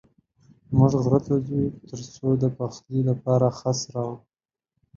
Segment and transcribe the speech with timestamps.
[0.77, 4.17] موږ غره ته ځو تر څو د پخلي لپاره خس راوړو.